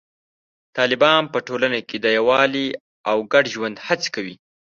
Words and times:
طالبان 0.77 1.23
په 1.33 1.37
ټولنه 1.47 1.79
کې 1.87 1.97
د 1.99 2.05
یووالي 2.17 2.67
او 3.09 3.17
ګډ 3.33 3.45
ژوند 3.53 3.75
هڅې 3.87 4.09
کوي. 4.15 4.35